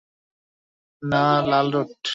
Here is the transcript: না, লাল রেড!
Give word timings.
না, 1.03 1.23
লাল 1.49 1.67
রেড! 1.75 2.01